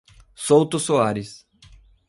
Souto 0.45 0.79
Soares 0.79 1.45